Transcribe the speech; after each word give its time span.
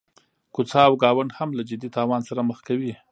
کوڅه 0.53 0.79
او 0.87 0.93
ګاونډ 1.03 1.31
هم 1.37 1.49
له 1.57 1.63
جدي 1.69 1.89
تاوان 1.97 2.21
سره 2.29 2.41
مخ 2.49 2.59
کوي. 2.67 2.93